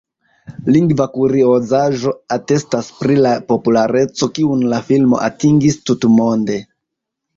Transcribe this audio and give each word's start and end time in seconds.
Lingva 0.75 1.05
kuriozaĵo 1.17 2.13
atestas 2.37 2.89
pri 3.01 3.19
la 3.27 3.35
populareco 3.53 4.33
kiun 4.39 4.65
la 4.73 4.81
filmo 4.89 5.21
atingis 5.29 5.79
tutmonde. 5.91 6.59